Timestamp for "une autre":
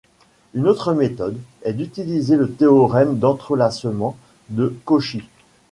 0.55-0.93